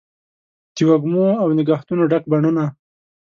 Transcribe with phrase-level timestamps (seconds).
[0.75, 2.65] د وږمو او نګهتونو ډک بڼوڼه